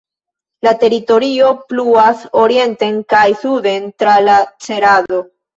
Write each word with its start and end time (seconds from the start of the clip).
La 0.67 0.71
teritorio 0.83 1.51
pluas 1.73 2.23
orienten 2.45 2.97
kaj 3.15 3.23
suden 3.45 3.87
tra 4.03 4.17
la 4.31 4.43
Cerado. 4.69 5.25